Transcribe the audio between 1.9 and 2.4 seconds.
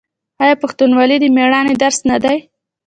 نه دی؟